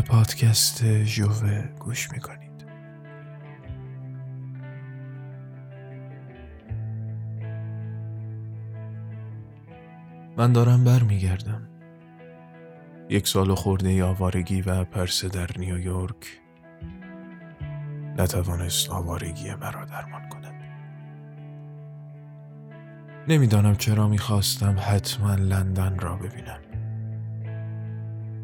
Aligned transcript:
پادکست 0.00 0.84
جوه 0.84 1.68
گوش 1.78 2.12
می‌کنید. 2.12 2.50
من 10.36 10.52
دارم 10.52 10.84
برمیگردم. 10.84 11.68
یک 13.08 13.28
سال 13.28 13.54
خورده 13.54 14.04
آوارگی 14.04 14.62
و 14.62 14.84
پرسه 14.84 15.28
در 15.28 15.48
نیویورک 15.58 16.40
نتوانست 18.18 18.90
آوارگی 18.90 19.54
مرا 19.54 19.84
درمان 19.84 20.28
کند. 20.28 20.54
نمی‌دانم 23.28 23.76
چرا 23.76 24.08
می‌خواستم 24.08 24.76
حتما 24.78 25.34
لندن 25.34 25.98
را 25.98 26.16
ببینم. 26.16 26.60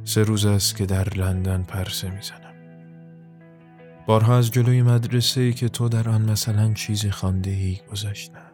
سه 0.08 0.22
روز 0.22 0.46
است 0.46 0.76
که 0.76 0.86
در 0.86 1.08
لندن 1.14 1.62
پرسه 1.62 2.10
می‌زنم. 2.10 2.54
بارها 4.06 4.38
از 4.38 4.50
جلوی 4.50 4.82
مدرسه 4.82 5.40
ای 5.40 5.52
که 5.52 5.68
تو 5.68 5.88
در 5.88 6.08
آن 6.08 6.30
مثلا 6.30 6.72
چیزی 6.72 7.10
خانده 7.10 7.50
ای 7.50 7.78
گذشتم 7.90 8.52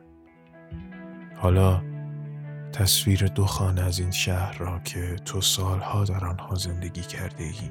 حالا 1.37 1.83
تصویر 2.73 3.27
دو 3.27 3.45
خانه 3.47 3.80
از 3.80 3.98
این 3.98 4.11
شهر 4.11 4.59
را 4.59 4.78
که 4.78 5.16
تو 5.25 5.41
سالها 5.41 6.05
در 6.05 6.25
آنها 6.25 6.55
زندگی 6.55 7.01
کرده 7.01 7.45
ای 7.45 7.70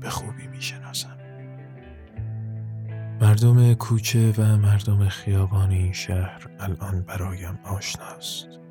به 0.00 0.10
خوبی 0.10 0.46
می‌شناسم. 0.46 1.16
مردم 3.20 3.74
کوچه 3.74 4.34
و 4.38 4.56
مردم 4.56 5.08
خیابان 5.08 5.70
این 5.70 5.92
شهر 5.92 6.46
الان 6.60 7.00
برایم 7.02 7.58
آشناست. 7.64 8.65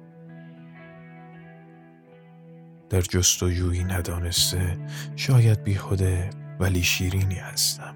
در 2.89 3.01
جستجویی 3.01 3.83
ندانسته 3.83 4.77
شاید 5.15 5.63
بیخوده 5.63 6.29
ولی 6.59 6.83
شیرینی 6.83 7.35
هستم. 7.35 7.95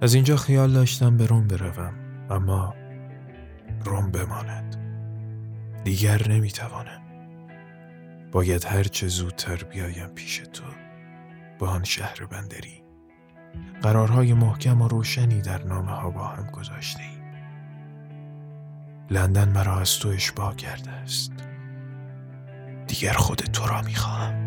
از 0.00 0.14
اینجا 0.14 0.36
خیال 0.36 0.72
داشتم 0.72 1.16
به 1.16 1.26
روم 1.26 1.46
بروم 1.46 1.94
اما 2.30 2.74
روم 3.84 4.10
بماند. 4.10 4.76
دیگر 5.84 6.28
نمی‌توانم. 6.28 7.00
باید 8.32 8.64
هرچه 8.64 9.08
زودتر 9.08 9.56
بیایم 9.56 10.08
پیش 10.08 10.42
تو 10.52 10.64
با 11.58 11.68
آن 11.68 11.84
شهر 11.84 12.26
بندری. 12.26 12.82
قرارهای 13.82 14.34
محکم 14.34 14.82
و 14.82 14.88
روشنی 14.88 15.40
در 15.40 15.64
نامه 15.64 15.92
ها 15.92 16.10
با 16.10 16.26
هم 16.26 16.50
گذاشته 16.50 17.02
ایم. 17.02 17.24
لندن 19.10 19.48
مرا 19.48 19.80
از 19.80 19.98
تو 19.98 20.08
اشباه 20.08 20.56
کرده 20.56 20.90
است. 20.90 21.32
دیگر 22.86 23.12
خود 23.12 23.38
تو 23.38 23.66
را 23.66 23.82
می‌خواهم. 23.82 24.43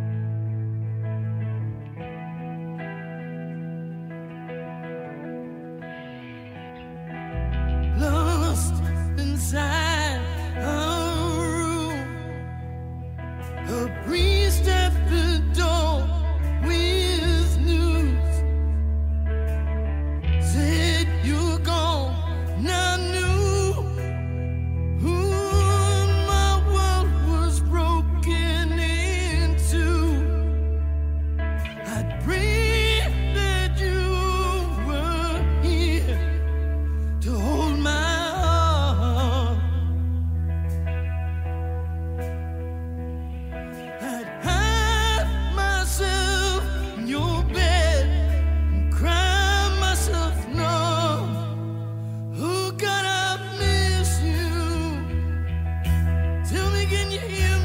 you. 57.25 57.56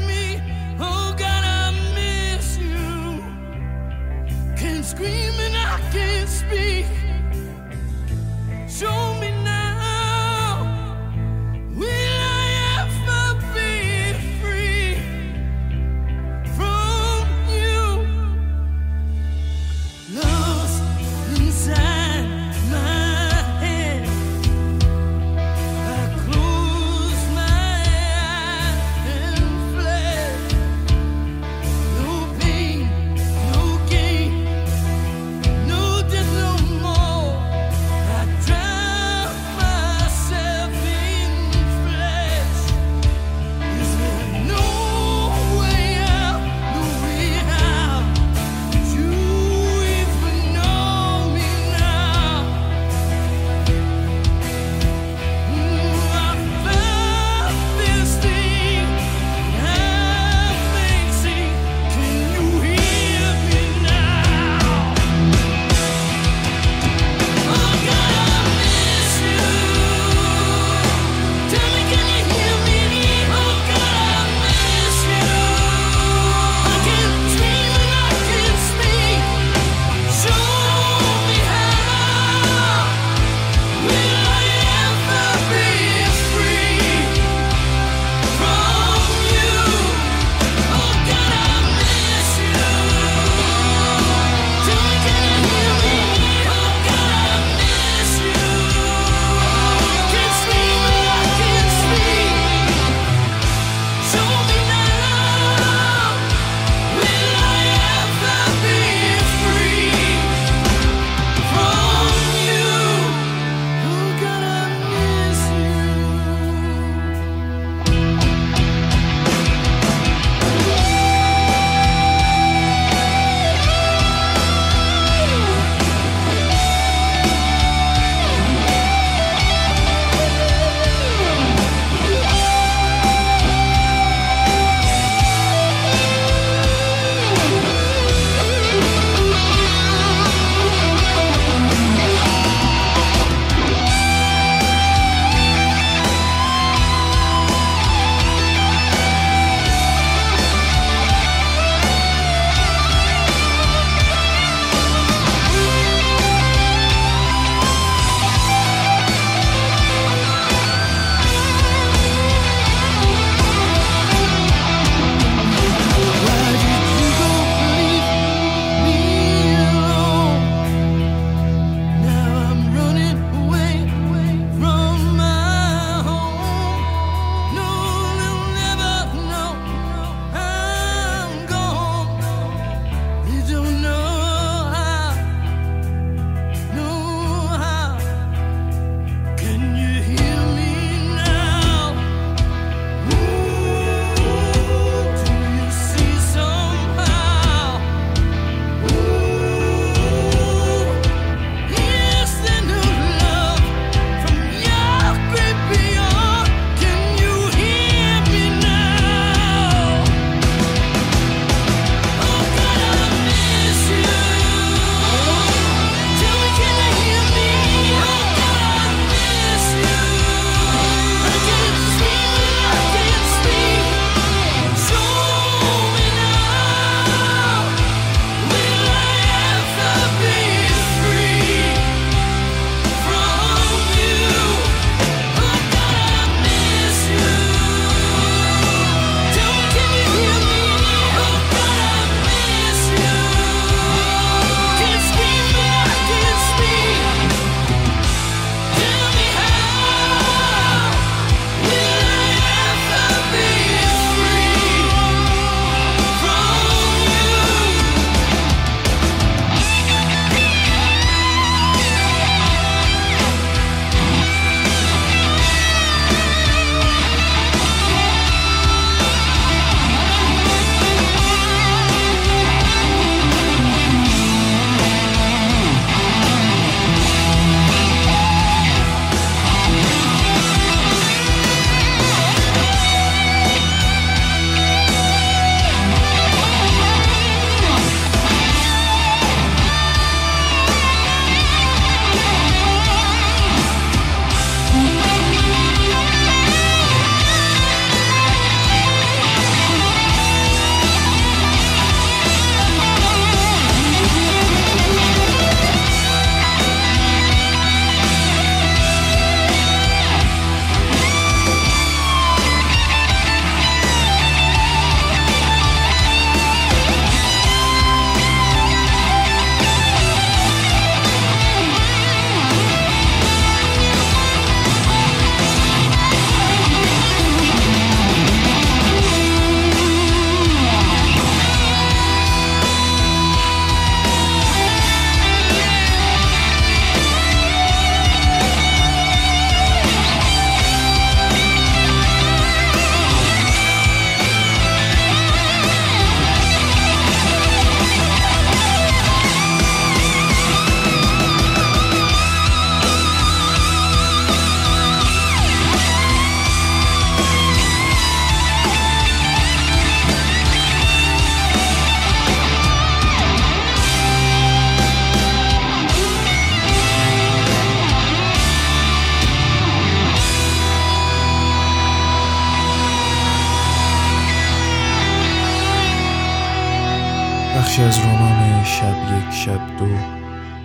که 377.75 377.81
از 377.81 377.99
رمان 377.99 378.63
شب 378.63 379.17
یک 379.17 379.33
شب 379.33 379.77
دو 379.77 379.85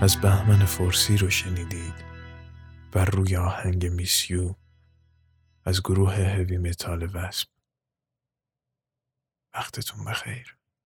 از 0.01 0.21
بهمن 0.21 0.65
فرسی 0.65 1.17
رو 1.17 1.31
شنیدید 1.31 1.95
بر 2.93 3.05
روی 3.05 3.37
آهنگ 3.37 3.87
میسیو 3.87 4.55
از 5.65 5.83
گروه 5.83 6.15
هوی 6.15 6.59
متال 6.59 7.11
وسب 7.15 7.49
وقتتون 9.55 10.05
بخیر. 10.05 10.58